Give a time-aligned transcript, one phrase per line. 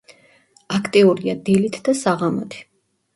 [0.77, 2.65] აქტიურია დილით და საღამოთი.